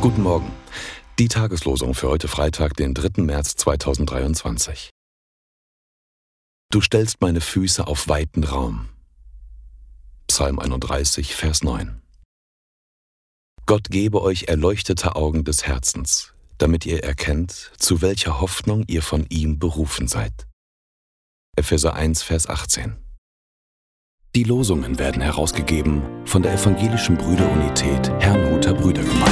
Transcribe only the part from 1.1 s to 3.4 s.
Die Tageslosung für heute Freitag, den 3.